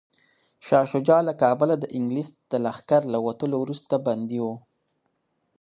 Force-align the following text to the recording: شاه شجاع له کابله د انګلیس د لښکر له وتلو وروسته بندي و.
شاه 0.65 0.85
شجاع 0.91 1.21
له 1.29 1.33
کابله 1.43 1.75
د 1.79 1.85
انګلیس 1.97 2.29
د 2.51 2.53
لښکر 2.65 3.01
له 3.13 3.19
وتلو 3.25 3.55
وروسته 3.63 3.93
بندي 4.05 4.39
و. 4.41 4.45